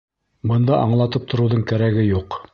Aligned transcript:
Бында 0.51 0.79
аңлатып 0.85 1.29
тороуҙың 1.35 1.63
кәрәге 1.75 2.09
юҡ. 2.09 2.43